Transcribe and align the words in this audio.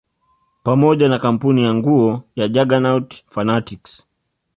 Pamoja 0.63 1.09
na 1.09 1.19
kampuni 1.19 1.63
ya 1.63 1.73
nguo 1.73 2.23
ya 2.35 2.47
Juggernaut 2.47 3.13
fanatics 3.27 4.05